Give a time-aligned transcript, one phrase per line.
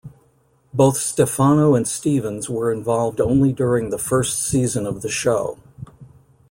[0.73, 5.59] Both Stefano and Stevens were involved only during the first season of the show.